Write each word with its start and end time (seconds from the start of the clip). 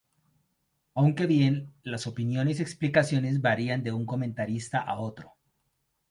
Aunque 0.95 1.27
bien 1.27 1.75
las 1.83 2.07
opiniones 2.07 2.57
y 2.57 2.63
explicaciones 2.63 3.39
varían 3.39 3.83
de 3.83 3.91
un 3.91 4.07
comentarista 4.07 4.79
a 4.79 4.97
otro. 4.97 5.33